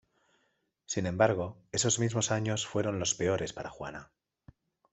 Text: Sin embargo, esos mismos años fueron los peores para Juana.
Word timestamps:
Sin 0.87 1.05
embargo, 1.05 1.57
esos 1.71 1.99
mismos 1.99 2.31
años 2.31 2.65
fueron 2.65 2.97
los 2.97 3.13
peores 3.13 3.53
para 3.53 3.69
Juana. 3.69 4.09